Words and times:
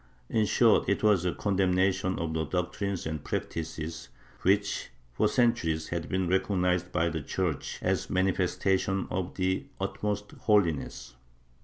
In 0.31 0.47
short, 0.47 0.89
it 0.89 1.03
was 1.03 1.25
a 1.25 1.31
condemnation 1.31 2.17
of 2.17 2.33
the 2.33 2.43
doctrines 2.43 3.05
and 3.05 3.23
practices 3.23 4.09
which, 4.41 4.89
for 5.13 5.27
centuries, 5.27 5.89
had 5.89 6.09
been 6.09 6.27
recognized 6.27 6.91
by 6.91 7.09
the 7.09 7.21
Church 7.21 7.77
as 7.83 8.09
mani 8.09 8.31
festations 8.31 9.05
of 9.11 9.35
the 9.35 9.67
utmost 9.79 10.31
holiness. 10.31 11.13